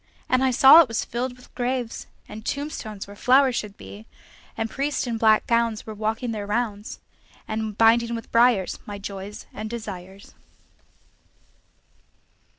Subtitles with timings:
[0.27, 4.07] And I saw it was filled with graves, And tombstones where flowers should be;
[4.57, 6.99] And priests in black gowns were walking their rounds,
[7.47, 10.33] And binding with briars my joys and desires.